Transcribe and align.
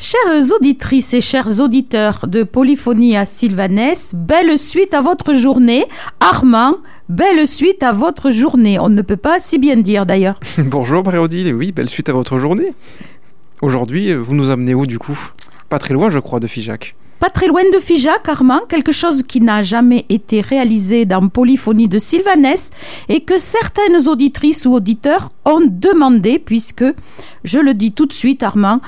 Chères 0.00 0.52
auditrices 0.56 1.12
et 1.12 1.20
chers 1.20 1.60
auditeurs 1.60 2.28
de 2.28 2.44
Polyphonie 2.44 3.16
à 3.16 3.24
Sylvanès, 3.24 4.14
belle 4.14 4.56
suite 4.56 4.94
à 4.94 5.00
votre 5.00 5.34
journée. 5.34 5.86
Armand, 6.20 6.76
belle 7.08 7.48
suite 7.48 7.82
à 7.82 7.90
votre 7.90 8.30
journée. 8.30 8.78
On 8.78 8.90
ne 8.90 9.02
peut 9.02 9.16
pas 9.16 9.40
si 9.40 9.58
bien 9.58 9.74
dire 9.74 10.06
d'ailleurs. 10.06 10.38
Bonjour 10.58 11.02
Bréodile, 11.02 11.48
et 11.48 11.52
oui, 11.52 11.72
belle 11.72 11.88
suite 11.88 12.08
à 12.08 12.12
votre 12.12 12.38
journée. 12.38 12.74
Aujourd'hui, 13.60 14.14
vous 14.14 14.36
nous 14.36 14.50
amenez 14.50 14.72
où 14.72 14.86
du 14.86 15.00
coup? 15.00 15.18
Pas 15.68 15.80
très 15.80 15.94
loin, 15.94 16.10
je 16.10 16.20
crois, 16.20 16.38
de 16.38 16.46
Figeac. 16.46 16.94
Pas 17.18 17.30
très 17.30 17.48
loin 17.48 17.64
de 17.72 17.78
Figeac, 17.80 18.28
Armand, 18.28 18.60
quelque 18.68 18.92
chose 18.92 19.24
qui 19.24 19.40
n'a 19.40 19.64
jamais 19.64 20.06
été 20.08 20.40
réalisé 20.40 21.06
dans 21.06 21.26
Polyphonie 21.26 21.88
de 21.88 21.98
Sylvanès 21.98 22.70
et 23.08 23.22
que 23.22 23.38
certaines 23.38 24.06
auditrices 24.06 24.64
ou 24.64 24.74
auditeurs 24.74 25.30
ont 25.44 25.66
demandé, 25.68 26.38
puisque, 26.38 26.84
je 27.42 27.58
le 27.58 27.74
dis 27.74 27.90
tout 27.90 28.06
de 28.06 28.12
suite, 28.12 28.44
Armand, 28.44 28.80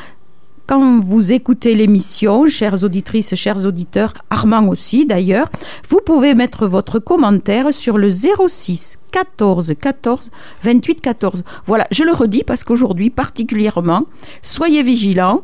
quand 0.71 1.01
vous 1.01 1.33
écoutez 1.33 1.75
l'émission, 1.75 2.47
chères 2.47 2.85
auditrices, 2.85 3.35
chers 3.35 3.67
auditeurs, 3.67 4.15
Armand 4.31 4.69
aussi 4.69 5.05
d'ailleurs, 5.05 5.49
vous 5.89 5.99
pouvez 5.99 6.37
mettre 6.37 6.69
votre 6.69 7.01
commentaire 7.01 7.75
sur 7.75 7.99
le 7.99 8.09
06 8.09 9.01
14 9.11 9.75
14 9.81 10.31
28 10.63 11.01
14. 11.01 11.43
Voilà, 11.67 11.89
je 11.91 12.05
le 12.05 12.13
redis 12.13 12.45
parce 12.45 12.63
qu'aujourd'hui 12.63 13.11
particulièrement, 13.11 14.07
soyez 14.43 14.85
vigilants 14.85 15.43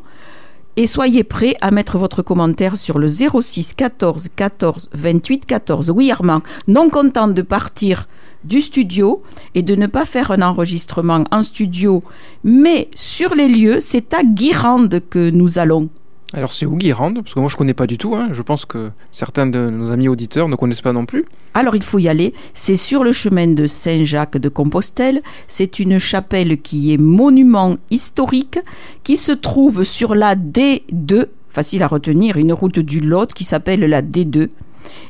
et 0.77 0.87
soyez 0.87 1.25
prêts 1.25 1.57
à 1.61 1.73
mettre 1.73 1.99
votre 1.99 2.23
commentaire 2.23 2.77
sur 2.77 3.01
le 3.01 3.09
06 3.09 3.75
14 3.75 4.29
14 4.37 4.91
28 4.93 5.45
14. 5.45 5.91
Oui 5.91 6.13
Armand, 6.13 6.43
non 6.69 6.89
content 6.89 7.27
de 7.27 7.43
partir 7.43 8.07
du 8.47 8.61
studio 8.61 9.23
et 9.55 9.63
de 9.63 9.75
ne 9.75 9.87
pas 9.87 10.05
faire 10.05 10.31
un 10.31 10.43
enregistrement 10.43 11.25
en 11.31 11.43
studio, 11.43 12.03
mais 12.45 12.89
sur 12.95 13.35
les 13.35 13.49
lieux, 13.49 13.81
c'est 13.81 14.15
à 14.15 14.23
Guirande 14.23 15.01
que 15.11 15.31
nous 15.31 15.59
allons. 15.59 15.89
Alors 16.35 16.53
c'est 16.53 16.67
où 16.67 16.77
Guirande? 16.77 17.23
Parce 17.23 17.35
que 17.35 17.41
moi 17.41 17.49
je 17.49 17.57
connais 17.57 17.75
pas 17.75 17.87
du 17.87 17.99
tout. 17.99 18.17
Hein. 18.17 18.29
Je 18.33 18.43
pense 18.43 18.65
que 18.65 18.91
certains 19.13 19.47
de 19.47 19.71
nos 19.71 19.91
amis 19.93 20.09
auditeurs 20.09 20.49
ne 20.49 20.57
connaissent 20.57 20.83
pas 20.83 20.93
non 20.93 21.07
plus. 21.07 21.25
Alors 21.55 21.77
il 21.77 21.85
faut 21.85 21.99
y 21.99 22.09
aller. 22.09 22.35
C'est 22.53 22.77
sur 22.77 23.05
le 23.05 23.13
chemin 23.13 23.49
de 23.49 23.67
Saint-Jacques 23.67 24.37
de 24.37 24.49
Compostelle. 24.49 25.23
C'est 25.47 25.79
une 25.79 25.99
chapelle 25.99 26.61
qui 26.61 26.93
est 26.93 26.99
monument 26.99 27.77
historique, 27.91 28.59
qui 29.05 29.17
se 29.17 29.33
trouve 29.33 29.85
sur 29.85 30.17
la 30.17 30.35
D2, 30.35 31.27
facile 31.49 31.85
à 31.85 31.87
retenir, 31.87 32.37
une 32.37 32.53
route 32.53 32.81
du 32.81 33.01
Lot 33.01 33.33
qui 33.33 33.45
s'appelle 33.45 33.81
la 33.81 34.03
D2 34.03 34.49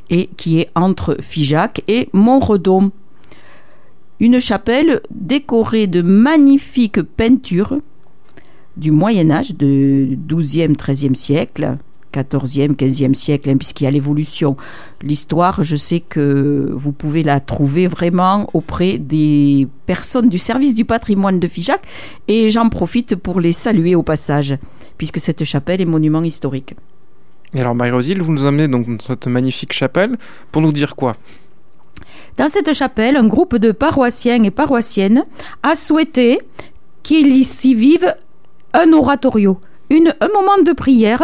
et 0.09 0.29
qui 0.37 0.59
est 0.59 0.69
entre 0.75 1.17
Figeac 1.19 1.83
et 1.87 2.09
Montredon 2.13 2.91
une 4.19 4.39
chapelle 4.39 5.01
décorée 5.11 5.87
de 5.87 6.01
magnifiques 6.01 7.01
peintures 7.01 7.77
du 8.75 8.91
Moyen 8.91 9.31
Âge, 9.31 9.55
de 9.55 10.17
12e, 10.27 10.75
13e 10.75 11.15
siècle, 11.15 11.77
14e, 12.13 12.75
15e 12.75 13.13
siècle, 13.13 13.49
hein, 13.49 13.57
puisqu'il 13.57 13.83
y 13.83 13.87
a 13.87 13.91
l'évolution. 13.91 14.55
L'histoire, 15.01 15.63
je 15.63 15.75
sais 15.75 15.99
que 15.99 16.69
vous 16.71 16.91
pouvez 16.91 17.23
la 17.23 17.39
trouver 17.39 17.87
vraiment 17.87 18.49
auprès 18.53 18.97
des 18.97 19.67
personnes 19.85 20.29
du 20.29 20.39
service 20.39 20.73
du 20.73 20.85
patrimoine 20.85 21.39
de 21.39 21.47
Figeac, 21.47 21.81
et 22.27 22.49
j'en 22.49 22.69
profite 22.69 23.15
pour 23.15 23.39
les 23.39 23.51
saluer 23.51 23.95
au 23.95 24.03
passage, 24.03 24.57
puisque 24.97 25.19
cette 25.19 25.43
chapelle 25.43 25.81
est 25.81 25.85
monument 25.85 26.23
historique. 26.23 26.75
Et 27.53 27.61
alors 27.61 27.75
Marie-Rosile, 27.75 28.21
vous 28.21 28.33
nous 28.33 28.45
amenez 28.45 28.67
donc 28.67 28.87
dans 28.87 28.99
cette 28.99 29.27
magnifique 29.27 29.73
chapelle 29.73 30.17
pour 30.51 30.61
nous 30.61 30.71
dire 30.71 30.95
quoi? 30.95 31.15
Dans 32.37 32.49
cette 32.49 32.73
chapelle, 32.73 33.17
un 33.17 33.27
groupe 33.27 33.57
de 33.57 33.71
paroissiens 33.71 34.43
et 34.43 34.51
paroissiennes 34.51 35.25
a 35.63 35.75
souhaité 35.75 36.39
qu'il 37.03 37.33
y 37.33 37.73
vive 37.73 38.15
un 38.73 38.93
oratorio, 38.93 39.59
un 39.89 40.27
moment 40.33 40.61
de 40.63 40.73
prière, 40.73 41.23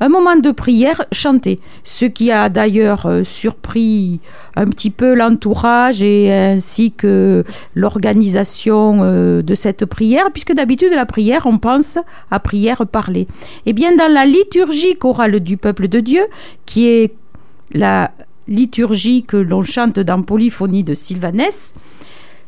un 0.00 0.08
moment 0.08 0.36
de 0.36 0.50
prière 0.50 1.04
chanté, 1.12 1.60
ce 1.84 2.04
qui 2.04 2.30
a 2.30 2.48
d'ailleurs 2.48 3.06
euh, 3.06 3.24
surpris 3.24 4.20
un 4.56 4.66
petit 4.66 4.90
peu 4.90 5.14
l'entourage 5.14 6.02
et 6.02 6.32
ainsi 6.32 6.92
que 6.92 7.44
l'organisation 7.74 9.00
euh, 9.02 9.42
de 9.42 9.54
cette 9.54 9.84
prière, 9.86 10.30
puisque 10.32 10.54
d'habitude 10.54 10.92
la 10.92 11.06
prière, 11.06 11.46
on 11.46 11.58
pense 11.58 11.98
à 12.30 12.40
prière 12.40 12.86
parlée. 12.86 13.26
Eh 13.66 13.72
bien, 13.72 13.94
dans 13.96 14.12
la 14.12 14.24
liturgie 14.24 14.96
chorale 14.96 15.40
du 15.40 15.56
peuple 15.56 15.88
de 15.88 16.00
Dieu, 16.00 16.22
qui 16.64 16.88
est 16.88 17.14
la 17.72 18.10
liturgie 18.48 19.22
que 19.22 19.36
l'on 19.36 19.62
chante 19.62 20.00
dans 20.00 20.22
Polyphonie 20.22 20.84
de 20.84 20.94
Sylvanès, 20.94 21.74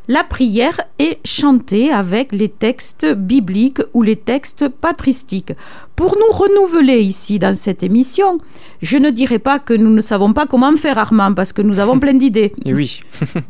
la 0.09 0.25
prière 0.25 0.81
est 0.99 1.19
chantée 1.25 1.93
avec 1.93 2.33
les 2.33 2.49
textes 2.49 3.07
bibliques 3.07 3.83
ou 3.95 4.03
les 4.03 4.17
textes 4.17 4.69
patristiques. 4.69 5.53
Pour 5.95 6.17
nous 6.17 6.37
renouveler 6.37 7.01
ici 7.01 7.39
dans 7.39 7.55
cette 7.55 7.85
émission, 7.85 8.39
je 8.83 8.97
ne 8.97 9.11
dirais 9.11 9.39
pas 9.39 9.61
que 9.61 9.73
nous 9.73 9.91
ne 9.91 10.01
savons 10.01 10.33
pas 10.33 10.47
comment 10.47 10.75
faire 10.75 10.99
Armand, 10.99 11.33
parce 11.33 11.53
que 11.53 11.63
nous 11.63 11.79
avons 11.79 12.01
plein 12.01 12.15
d'idées. 12.15 12.53
Et 12.65 12.75
oui, 12.75 13.03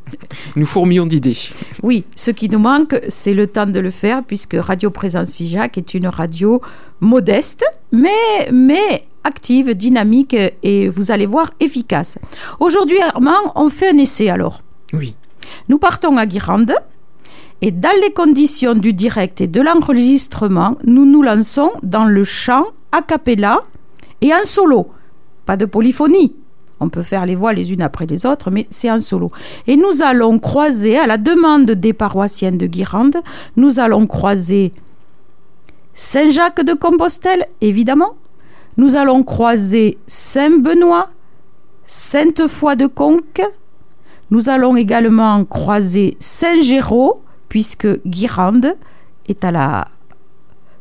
nous 0.56 0.67
fourmillons 0.67 1.06
d'idées. 1.06 1.38
Oui, 1.82 2.05
ce 2.15 2.31
qui 2.31 2.50
nous 2.50 2.59
manque, 2.59 3.00
c'est 3.09 3.32
le 3.32 3.47
temps 3.47 3.65
de 3.67 3.81
le 3.81 3.91
faire, 3.91 4.22
puisque 4.22 4.56
Radio 4.59 4.91
Présence 4.91 5.32
Figeac 5.32 5.78
est 5.78 5.94
une 5.94 6.09
radio 6.09 6.61
modeste, 7.00 7.65
mais, 7.91 8.50
mais 8.53 9.05
active, 9.25 9.75
dynamique 9.75 10.36
et 10.62 10.88
vous 10.88 11.10
allez 11.10 11.26
voir 11.26 11.50
efficace. 11.60 12.19
Aujourd'hui, 12.58 13.00
Armand, 13.00 13.53
on 13.54 13.69
fait 13.69 13.91
un 13.91 13.98
essai 13.98 14.28
alors. 14.28 14.62
Oui. 14.92 15.14
Nous 15.69 15.78
partons 15.78 16.16
à 16.16 16.26
Guirande 16.26 16.75
et 17.62 17.70
dans 17.70 17.97
les 18.00 18.12
conditions 18.12 18.75
du 18.75 18.92
direct 18.92 19.41
et 19.42 19.47
de 19.47 19.60
l'enregistrement, 19.60 20.78
nous 20.84 21.04
nous 21.04 21.22
lançons 21.22 21.72
dans 21.82 22.06
le 22.06 22.25
chant 22.25 22.66
a 22.92 23.03
cappella 23.03 23.62
et 24.20 24.32
en 24.32 24.44
solo. 24.44 24.88
Pas 25.44 25.56
de 25.56 25.66
polyphonie. 25.66 26.34
On 26.81 26.88
peut 26.88 27.02
faire 27.02 27.26
les 27.26 27.34
voix 27.34 27.52
les 27.52 27.72
unes 27.72 27.82
après 27.82 28.06
les 28.06 28.25
autres, 28.25 28.50
mais 28.50 28.66
c'est 28.70 28.91
en 28.91 28.98
solo. 28.98 29.31
Et 29.66 29.76
nous 29.76 30.02
allons 30.02 30.38
croiser, 30.38 30.98
à 30.98 31.06
la 31.06 31.19
demande 31.19 31.70
des 31.70 31.92
paroissiens 31.92 32.52
de 32.52 32.66
Guirande, 32.66 33.19
nous 33.56 33.78
allons 33.78 34.06
croiser 34.06 34.72
Saint-Jacques 35.92 36.64
de 36.64 36.72
Compostelle, 36.72 37.47
évidemment, 37.60 38.14
nous 38.76 38.97
allons 38.97 39.22
croiser 39.22 39.98
Saint-Benoît, 40.06 41.10
Sainte-Foy 41.84 42.76
de 42.76 42.86
Conques. 42.86 43.42
Nous 44.31 44.48
allons 44.48 44.76
également 44.76 45.44
croiser 45.44 46.16
Saint-Géraud, 46.20 47.22
puisque 47.48 47.88
Guirande 48.06 48.76
est 49.28 49.44
à 49.44 49.50
la 49.50 49.88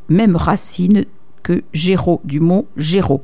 même 0.08 0.36
racine 0.36 1.04
que 1.42 1.62
Géraud, 1.72 2.20
du 2.24 2.40
mot 2.40 2.66
Géraud. 2.76 3.20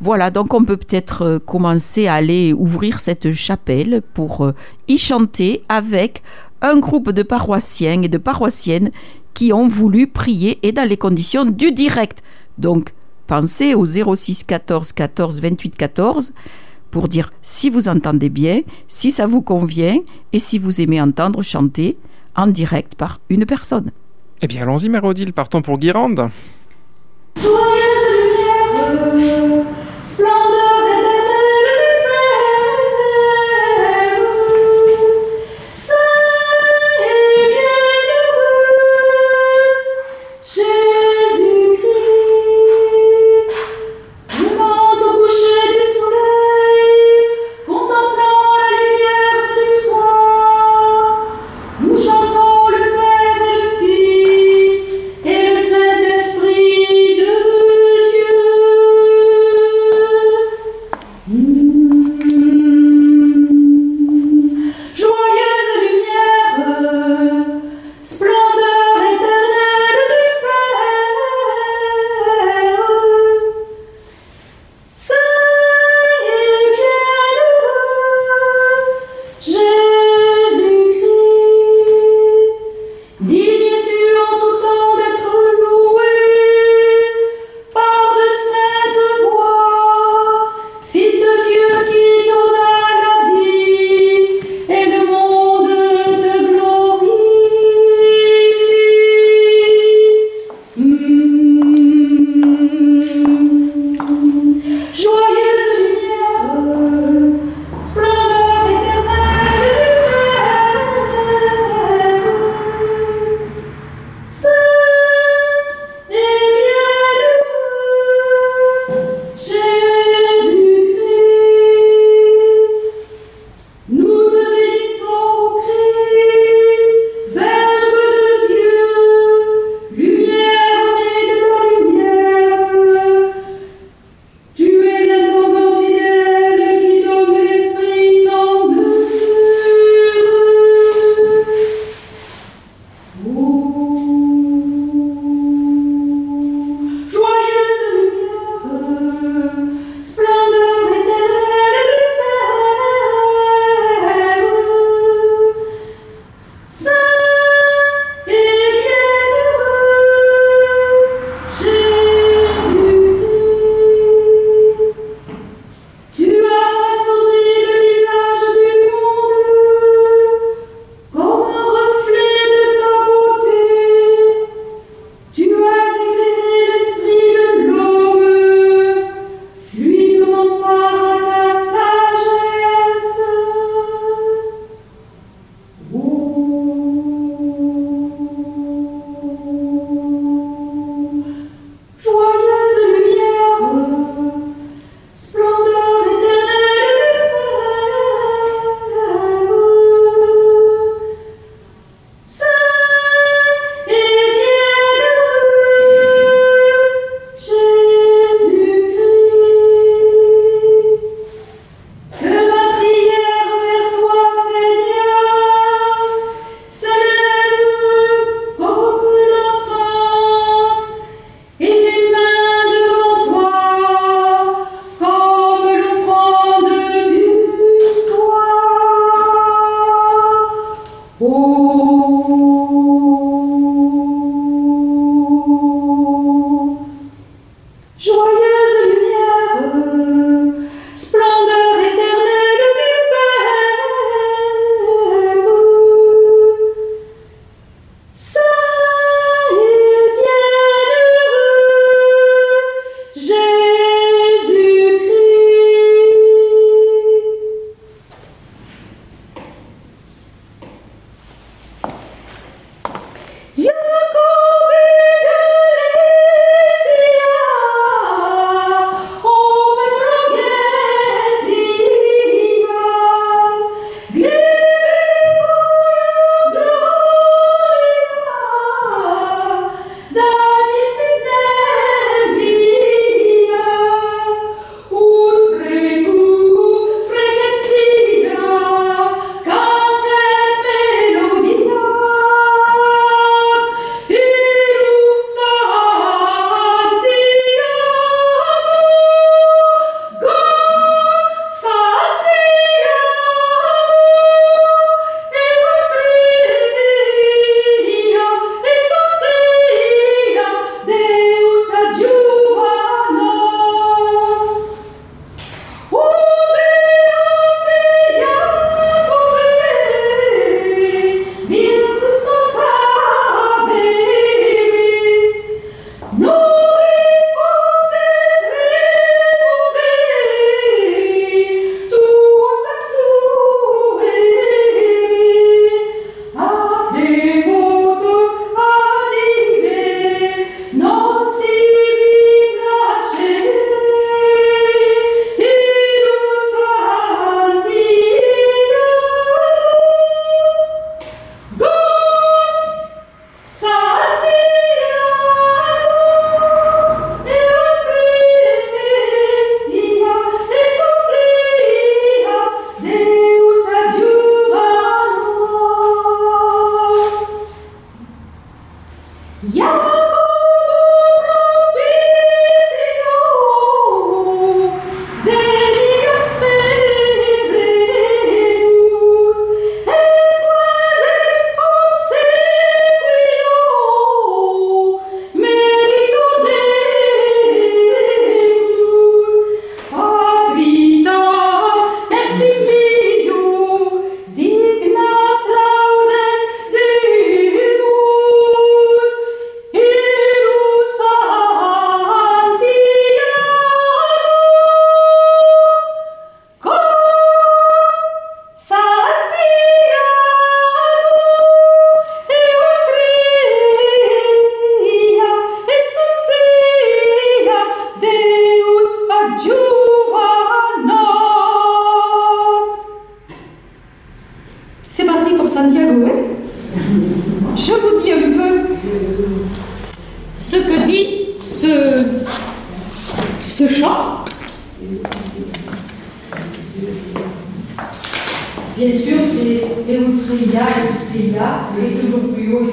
Voilà, 0.00 0.30
donc 0.30 0.52
on 0.54 0.64
peut 0.64 0.76
peut-être 0.76 1.22
euh, 1.22 1.38
commencer 1.38 2.08
à 2.08 2.14
aller 2.14 2.52
ouvrir 2.52 3.00
cette 3.00 3.32
chapelle 3.32 4.02
pour 4.12 4.42
euh, 4.42 4.52
y 4.88 4.98
chanter 4.98 5.62
avec 5.68 6.22
un 6.60 6.78
groupe 6.78 7.10
de 7.10 7.22
paroissiens 7.22 8.02
et 8.02 8.08
de 8.08 8.18
paroissiennes 8.18 8.90
qui 9.34 9.52
ont 9.52 9.68
voulu 9.68 10.06
prier 10.06 10.58
et 10.62 10.72
dans 10.72 10.88
les 10.88 10.96
conditions 10.96 11.44
du 11.44 11.72
direct. 11.72 12.22
Donc 12.58 12.92
pensez 13.26 13.74
au 13.74 13.84
06 13.86 14.44
14 14.44 14.92
14 14.92 15.40
28 15.40 15.76
14 15.76 16.32
pour 16.90 17.08
dire 17.08 17.32
si 17.42 17.70
vous 17.70 17.88
entendez 17.88 18.28
bien, 18.28 18.60
si 18.88 19.10
ça 19.10 19.26
vous 19.26 19.42
convient 19.42 19.98
et 20.32 20.38
si 20.38 20.58
vous 20.58 20.80
aimez 20.80 21.00
entendre 21.00 21.42
chanter 21.42 21.96
en 22.36 22.46
direct 22.46 22.94
par 22.94 23.20
une 23.30 23.46
personne. 23.46 23.90
Eh 24.42 24.46
bien, 24.46 24.62
allons-y, 24.62 24.88
Mérodile, 24.88 25.32
partons 25.32 25.62
pour 25.62 25.78
Guirande. 25.78 26.30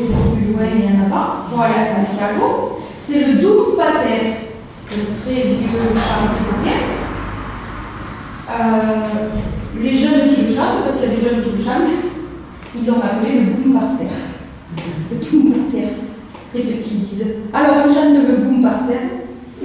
Toujours 0.01 0.35
plus 0.35 0.53
loin 0.53 0.63
et 0.63 0.87
en 0.87 1.05
avant. 1.05 1.45
Voilà 1.51 1.85
Santiago. 1.85 2.79
C'est 2.97 3.25
le 3.25 3.33
Dum 3.41 3.75
Pater, 3.77 4.51
c'est 4.87 4.97
le 4.97 5.05
très 5.23 5.47
vieux 5.49 5.93
chant 5.95 6.29
italien. 6.37 6.79
Euh, 8.49 9.81
les 9.81 9.97
jeunes 9.97 10.35
qui 10.35 10.41
le 10.41 10.53
chantent, 10.53 10.83
parce 10.85 10.97
qu'il 10.97 11.09
y 11.09 11.11
a 11.11 11.15
des 11.15 11.21
jeunes 11.21 11.43
qui 11.43 11.57
le 11.57 11.63
chantent, 11.63 11.89
ils 12.75 12.85
l'ont 12.85 12.99
appelé 12.99 13.39
le 13.39 13.51
Boum 13.51 13.73
Pater. 13.73 14.11
Le 15.11 15.17
Dum 15.17 15.51
Pater, 15.51 15.87
les 16.53 16.61
petits 16.61 16.95
disent. 16.95 17.25
Alors 17.53 17.85
on 17.85 17.93
chante 17.93 18.27
le 18.27 18.35
Boum 18.37 18.61
Pater. 18.61 18.99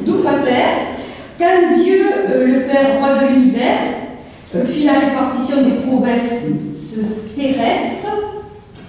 Dum 0.00 0.22
Pater, 0.22 0.96
quand 1.38 1.74
Dieu, 1.74 2.06
euh, 2.28 2.46
le 2.46 2.60
Père 2.62 2.98
roi 2.98 3.18
de 3.18 3.34
l'univers, 3.34 3.78
euh, 4.54 4.64
fit 4.64 4.84
la 4.84 4.92
répartition 4.92 5.62
des 5.62 5.82
provinces 5.86 6.30
terrestres, 7.36 8.25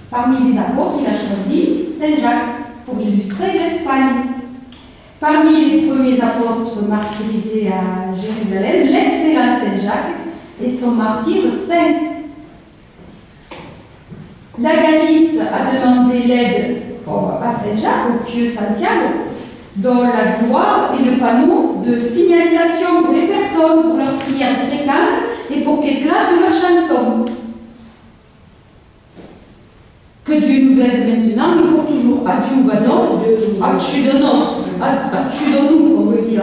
parmi 0.09 0.51
les 0.51 0.57
apôtres, 0.57 0.99
il 1.01 1.07
a 1.07 1.11
choisi 1.11 1.89
Saint 1.89 2.21
Jacques 2.21 2.85
pour 2.85 3.01
illustrer 3.01 3.53
l'Espagne. 3.53 4.33
Parmi 5.19 5.65
les 5.65 5.87
premiers 5.87 6.21
apôtres 6.21 6.83
martyrisés 6.87 7.69
à 7.69 8.15
Jérusalem, 8.15 8.87
l'excellent 8.87 9.57
Saint 9.57 9.81
Jacques 9.81 10.15
et 10.63 10.71
son 10.71 10.91
martyr 10.91 11.43
Saint. 11.53 11.93
L'Agalis 14.59 15.39
a 15.39 15.75
demandé 15.75 16.19
l'aide 16.27 16.77
à 17.41 17.51
Saint 17.51 17.77
Jacques, 17.79 18.09
au 18.09 18.25
pieux 18.25 18.45
Santiago, 18.45 19.13
dont 19.75 20.01
la 20.01 20.45
gloire 20.45 20.93
est 20.99 21.09
le 21.09 21.17
panneau 21.17 21.81
de 21.85 21.99
signalisation 21.99 23.03
pour 23.03 23.13
les 23.13 23.27
personnes, 23.27 23.83
pour 23.83 23.97
leurs 23.97 24.17
prières 24.17 24.57
fréquentes 24.67 25.23
et 25.51 25.61
pour 25.61 25.81
qu'éclate 25.81 26.39
leur 26.39 26.53
chanson. 26.53 27.25
Que 30.27 30.33
Dieu 30.33 30.69
nous 30.69 30.81
aide 30.81 31.07
maintenant, 31.07 31.55
mais 31.55 31.71
pour 31.71 31.85
toujours. 31.85 32.27
Adieu 32.27 32.63
vados, 32.65 33.23
adieu 33.63 34.11
de 34.11 34.19
nos, 34.19 34.35
adieu 34.81 35.51
de 35.53 35.73
nous, 35.73 35.97
on 35.97 36.05
veut 36.07 36.21
dire 36.21 36.41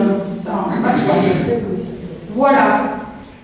Voilà. 2.35 2.81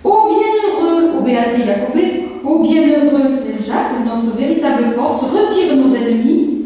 Ô 0.03 0.13
bienheureux, 0.31 1.19
ô 1.19 1.23
Béaté 1.23 1.67
Jacobé, 1.67 2.21
bienheureux 2.63 3.29
Saint 3.29 3.63
Jacques, 3.67 3.93
notre 4.07 4.35
véritable 4.35 4.85
force, 4.97 5.25
retire 5.25 5.77
nos 5.77 5.95
ennemis 5.95 6.63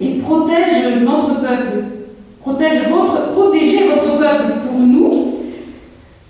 et 0.00 0.10
protège 0.18 1.00
notre 1.02 1.40
peuple. 1.40 1.84
Protège 2.42 2.88
votre, 2.88 3.32
protégez 3.32 3.88
votre 3.88 4.16
peuple 4.16 4.52
pour 4.64 4.78
nous, 4.78 5.34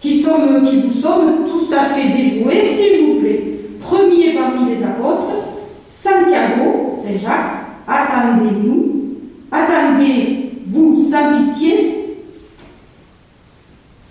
qui, 0.01 0.19
sommes, 0.19 0.65
qui 0.65 0.81
vous 0.81 0.93
sommes 0.93 1.45
tout 1.45 1.75
à 1.75 1.85
fait 1.85 2.09
dévoués, 2.09 2.63
s'il 2.63 3.07
vous 3.07 3.21
plaît. 3.21 3.45
Premier 3.83 4.35
parmi 4.35 4.75
les 4.75 4.83
apôtres, 4.83 5.48
Santiago, 5.91 6.95
Saint 6.97 7.19
Jacques, 7.19 7.65
attendez-nous, 7.87 9.15
attendez-vous 9.51 11.01
sans 11.01 11.45
pitié 11.45 12.17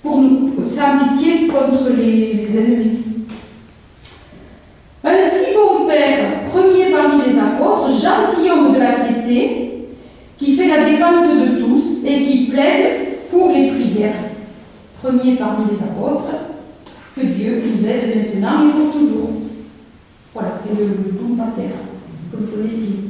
pour 0.02 0.18
nous, 0.22 0.54
sans 0.66 0.98
pitié 0.98 1.48
contre 1.48 1.90
les, 1.96 2.34
les 2.34 2.58
ennemis. 2.58 3.00
Un 5.04 5.22
si 5.22 5.54
bon 5.54 5.86
Père, 5.88 6.50
premier 6.52 6.92
parmi 6.92 7.22
les 7.30 7.38
apôtres, 7.38 7.92
gentilhomme 7.92 8.74
de 8.74 8.80
la 8.80 8.94
piété, 8.94 9.88
qui 10.38 10.56
fait 10.56 10.68
la 10.68 10.84
défense 10.84 11.30
de 11.30 11.60
tous 11.60 12.06
et 12.06 12.24
qui 12.24 12.46
plaide 12.46 13.08
pour 13.32 13.50
les 13.50 13.72
prières. 13.72 14.14
Premier 15.02 15.36
parmi 15.36 15.66
les 15.72 15.84
apôtres, 15.84 16.34
que 17.16 17.26
Dieu 17.26 17.64
nous 17.66 17.88
aide 17.88 18.16
maintenant 18.16 18.68
et 18.68 18.72
pour 18.72 19.00
toujours. 19.00 19.30
Voilà, 20.40 20.54
c'est 20.56 20.78
le, 20.78 21.18
bon 21.20 21.36
pater 21.36 21.66
que 22.32 22.38
vous 22.38 22.46
connaissez. 22.46 23.10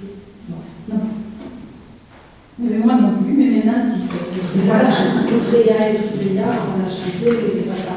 Non. 0.87 0.95
Mais 2.57 2.77
moi 2.77 2.93
non 3.01 3.21
plus, 3.21 3.33
mais 3.33 3.57
maintenant 3.57 3.83
si. 3.83 4.03
Voilà, 4.65 4.83
Eutria 5.27 5.89
et 5.89 5.97
on 6.07 6.85
a 6.85 6.89
chanté, 6.89 7.25
mais 7.25 7.49
c'est 7.49 7.67
pas 7.67 7.75
ça. 7.75 7.95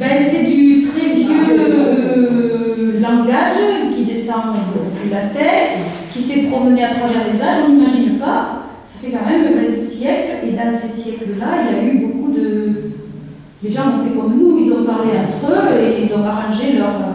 Ben, 0.00 0.26
c'est 0.26 0.50
du 0.50 0.86
très 0.86 1.16
vieux 1.16 1.68
euh, 1.68 2.98
langage 2.98 3.94
qui 3.94 4.04
descend 4.04 4.54
depuis 4.74 5.10
la 5.10 5.38
terre, 5.38 5.68
qui 6.10 6.22
s'est 6.22 6.44
promené 6.44 6.82
à 6.82 6.94
travers 6.94 7.30
les 7.30 7.38
âges, 7.38 7.64
on 7.68 7.74
n'imagine 7.74 8.18
pas. 8.18 8.62
Ça 8.86 9.06
fait 9.06 9.12
quand 9.12 9.30
même 9.30 9.52
20 9.68 9.74
siècles, 9.78 10.46
et 10.48 10.52
dans 10.52 10.74
ces 10.74 10.88
siècles-là, 10.88 11.46
il 11.68 11.76
y 11.76 11.78
a 11.78 11.92
eu 11.92 11.98
beaucoup 12.06 12.32
de. 12.32 12.92
Les 13.62 13.70
gens 13.70 13.82
ont 13.98 14.02
fait 14.02 14.18
comme 14.18 14.34
nous, 14.34 14.58
ils 14.64 14.72
ont 14.72 14.84
parlé 14.84 15.10
entre 15.10 15.52
eux 15.52 15.78
et 15.78 16.04
ils 16.04 16.14
ont 16.14 16.24
arrangé 16.24 16.78
leur, 16.78 17.05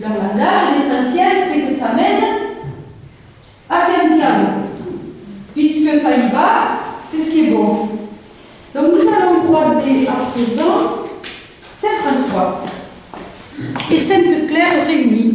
leur 0.00 0.10
langage. 0.10 0.62
L'essentiel, 0.76 1.32
c'est 1.44 1.62
que 1.62 1.74
ça 1.74 1.92
mène 1.94 2.24
à 3.68 3.80
Santiago. 3.80 4.68
Puisque 5.54 6.00
ça 6.02 6.16
y 6.16 6.30
va, 6.32 6.80
c'est 7.10 7.24
ce 7.24 7.30
qui 7.30 7.46
est 7.46 7.50
bon. 7.50 7.88
Donc 8.74 8.84
nous 8.92 9.08
allons 9.08 9.40
croiser 9.44 10.06
à 10.06 10.30
présent 10.30 11.02
Saint 11.60 11.88
François 12.04 12.64
et 13.90 13.98
Sainte 13.98 14.46
Claire 14.46 14.86
réunis. 14.86 15.34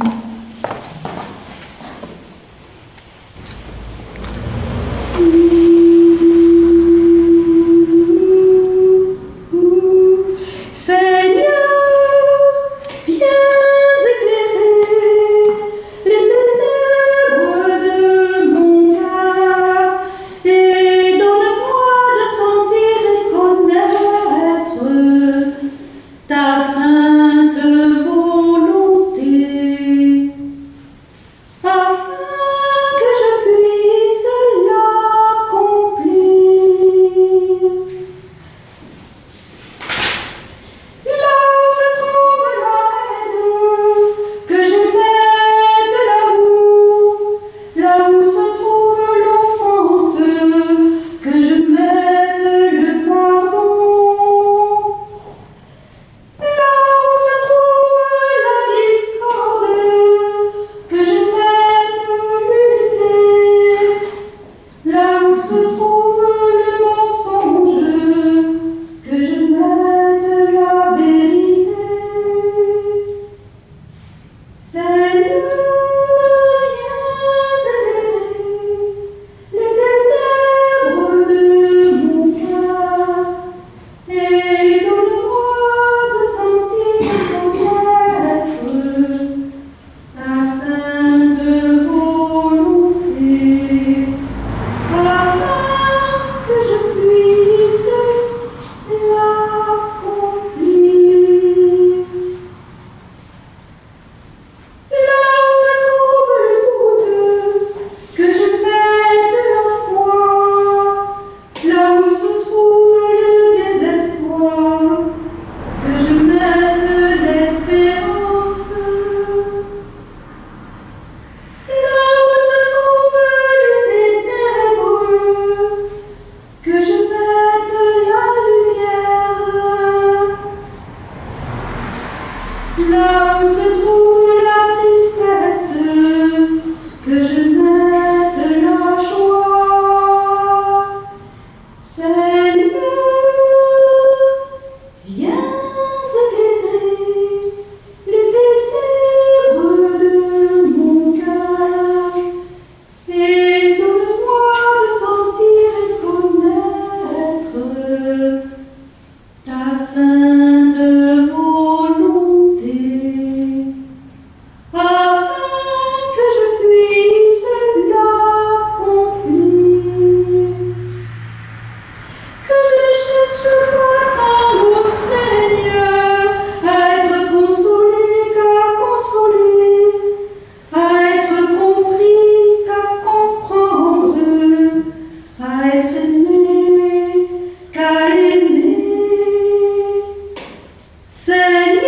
Seigneur, 191.43 191.83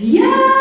viens. 0.00 0.59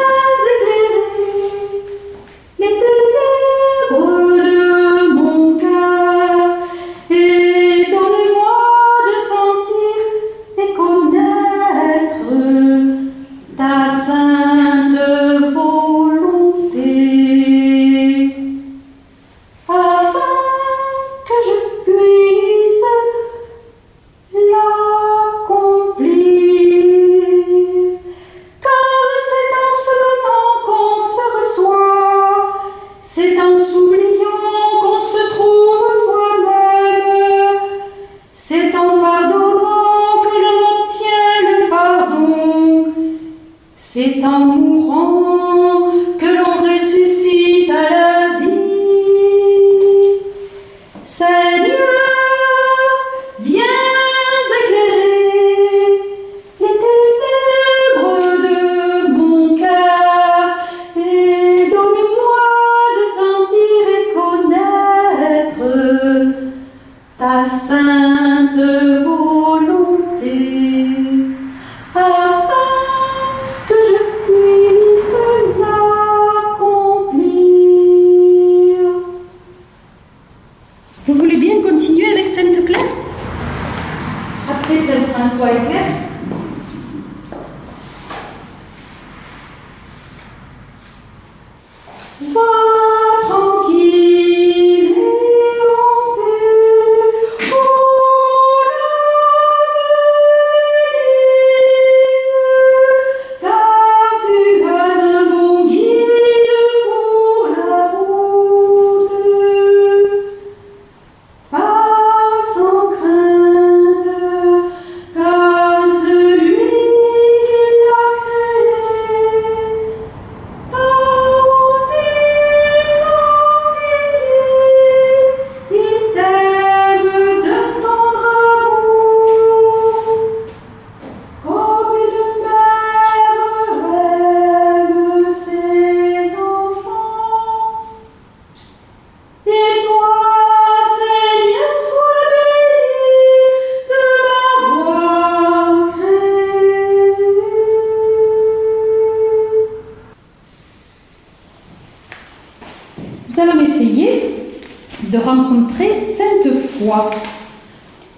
de 155.12 155.18
rencontrer 155.18 156.00
Sainte 156.00 156.54
Foi, 156.54 157.10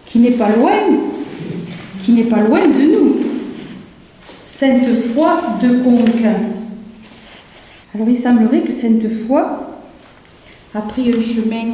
qui 0.06 0.19
n'est 0.19 0.32
pas 0.32 0.49
loin, 0.49 0.71
qui 2.04 2.12
n'est 2.12 2.25
pas 2.25 2.41
loin 2.41 2.67
de 2.67 2.93
nous. 2.93 3.15
Sainte 4.39 4.88
Foi 5.13 5.41
de 5.62 5.84
Conquin. 5.84 6.36
Alors 7.93 8.08
il 8.10 8.17
semblerait 8.17 8.62
que 8.62 8.73
Sainte 8.73 9.08
Foi 9.25 9.80
a 10.73 10.82
pris 10.82 11.13
un 11.13 11.19
chemin 11.21 11.71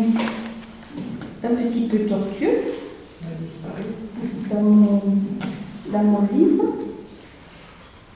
un 1.44 1.56
petit 1.56 1.88
peu 1.88 2.00
tortueux 2.00 2.74
dans 4.52 4.62
mon, 4.62 6.28
livre. 6.36 6.64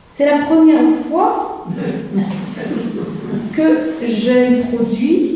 C'est 0.09 0.25
la 0.25 0.39
première 0.39 0.83
fois 1.07 1.67
que 3.55 3.63
j'introduis 4.07 5.30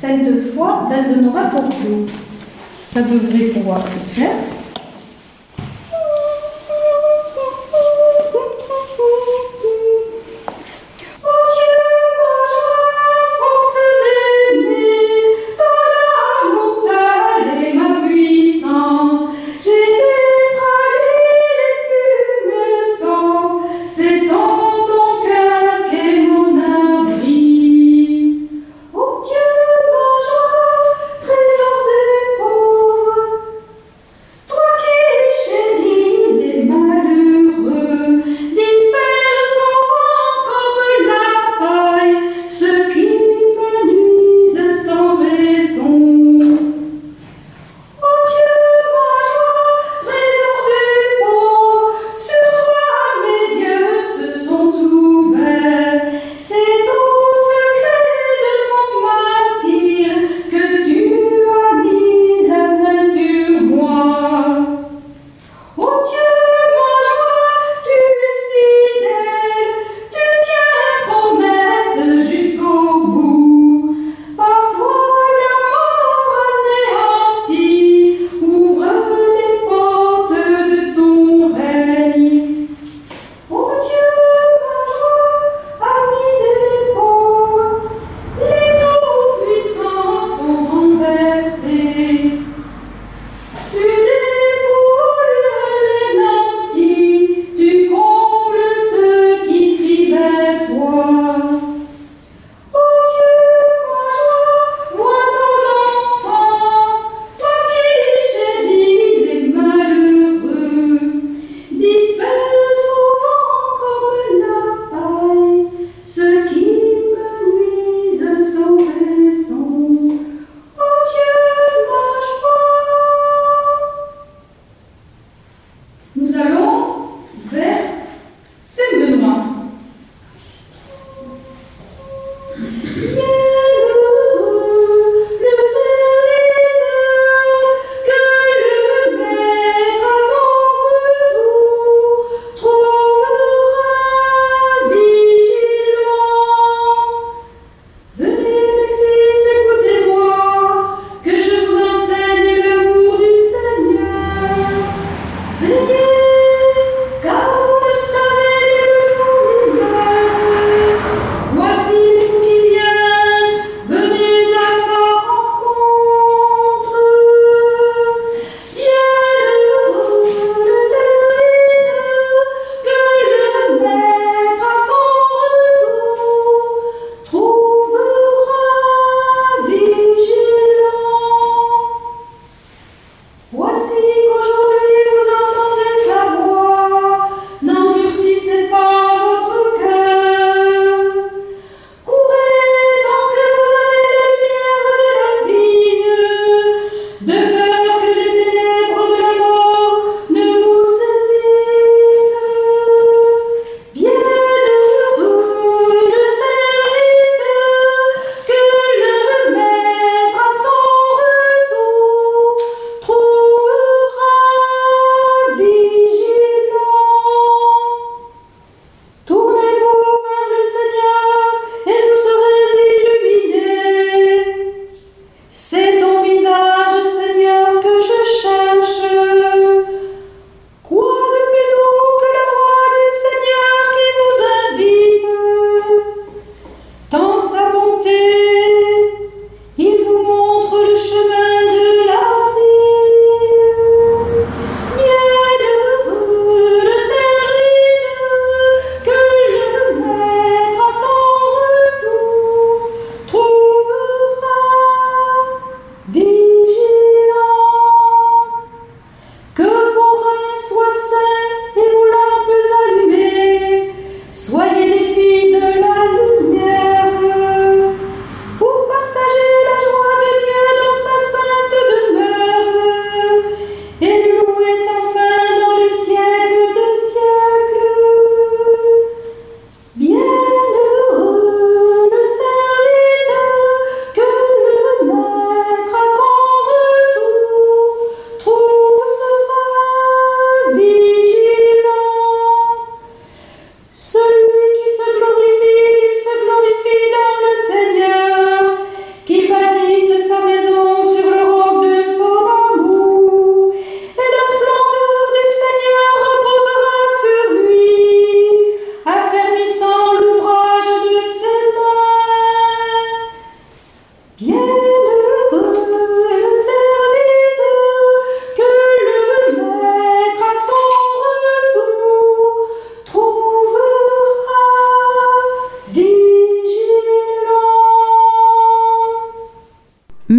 cette 0.00 0.24
fois, 0.24 0.24
Sainte 0.24 0.54
foi 0.54 0.88
d'Alzenora 0.88 1.50
Torpio. 1.50 2.06
Ça 2.90 3.02
devrait 3.02 3.48
pouvoir 3.48 3.82
se 3.86 4.18
faire. 4.18 4.30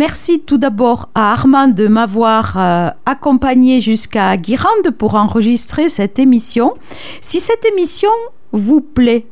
Merci 0.01 0.39
tout 0.39 0.57
d'abord 0.57 1.09
à 1.13 1.31
Armand 1.31 1.67
de 1.67 1.87
m'avoir 1.87 2.57
euh, 2.57 2.89
accompagné 3.05 3.79
jusqu'à 3.79 4.35
Guirande 4.35 4.89
pour 4.97 5.13
enregistrer 5.13 5.89
cette 5.89 6.17
émission. 6.17 6.73
Si 7.21 7.39
cette 7.39 7.63
émission 7.65 8.09
vous 8.51 8.81
plaît, 8.81 9.27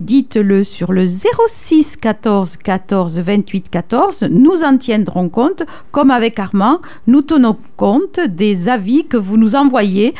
dites-le 0.00 0.64
sur 0.64 0.90
le 0.90 1.06
06 1.06 1.98
14 1.98 2.56
14 2.56 3.20
28 3.20 3.68
14. 3.70 4.24
Nous 4.28 4.64
en 4.64 4.76
tiendrons 4.76 5.28
compte. 5.28 5.62
Comme 5.92 6.10
avec 6.10 6.40
Armand, 6.40 6.80
nous 7.06 7.22
tenons 7.22 7.56
compte 7.76 8.18
des 8.18 8.68
avis 8.68 9.06
que 9.06 9.16
vous 9.16 9.36
nous 9.36 9.54
envoyez. 9.54 10.14